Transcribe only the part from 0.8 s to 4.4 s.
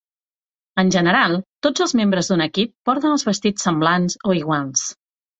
En general, tots els membres d'un equip porten els vestits semblants o